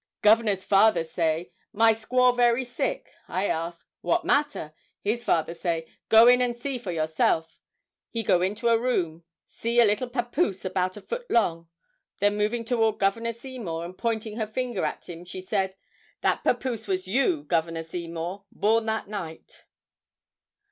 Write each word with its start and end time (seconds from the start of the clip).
Governor's 0.23 0.65
father 0.65 1.03
say: 1.03 1.51
'My 1.73 1.93
squaw 1.93 2.35
very 2.35 2.65
sick.' 2.65 3.11
I 3.27 3.45
ask, 3.45 3.87
'What 4.01 4.25
matter?' 4.25 4.73
His 5.03 5.23
father 5.23 5.53
say, 5.53 5.85
'Go 6.09 6.25
in 6.27 6.41
and 6.41 6.57
see 6.57 6.79
for 6.79 6.91
yourself.' 6.91 7.59
He 8.09 8.23
go 8.23 8.41
into 8.41 8.67
a 8.69 8.79
room; 8.79 9.25
see 9.45 9.79
a 9.79 9.85
little 9.85 10.09
pappoose 10.09 10.65
about 10.65 10.97
a 10.97 11.01
foot 11.01 11.29
long." 11.29 11.69
Then 12.17 12.35
moving 12.35 12.65
toward 12.65 12.97
Governor 12.97 13.31
Seymour, 13.33 13.85
and 13.85 13.95
pointing 13.95 14.37
her 14.37 14.47
finger 14.47 14.83
at 14.85 15.07
him, 15.07 15.23
she 15.23 15.39
said: 15.39 15.75
"That 16.21 16.43
pappoose 16.43 16.87
was 16.87 17.07
you, 17.07 17.43
Governor 17.43 17.83
Seymour, 17.83 18.45
born 18.51 18.87
that 18.87 19.07
night." 19.07 19.65